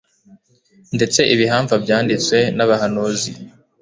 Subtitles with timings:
[0.95, 3.31] ndetse ibihamva byanditswe n'abahanuzi,